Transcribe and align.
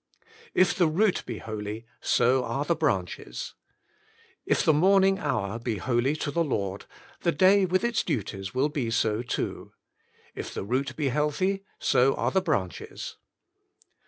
"If 0.55 0.73
the 0.73 0.87
root 0.87 1.21
be 1.27 1.37
holy, 1.37 1.85
so 1.99 2.43
are 2.43 2.65
the 2.65 2.75
branches." 2.75 3.53
If 4.47 4.65
the 4.65 4.73
morning 4.73 5.19
hour 5.19 5.59
be 5.59 5.77
holy 5.77 6.15
to 6.15 6.31
the 6.31 6.43
Lord, 6.43 6.85
the 7.19 7.31
day 7.31 7.65
with 7.67 7.83
its 7.83 8.01
duties 8.03 8.51
will 8.51 8.69
be 8.69 8.89
so 8.89 9.21
too. 9.21 9.73
If 10.33 10.55
the 10.55 10.63
root 10.63 10.95
be 10.95 11.09
healthy, 11.09 11.63
so 11.77 12.15
are 12.15 12.31
the 12.31 12.41
branches. 12.41 13.17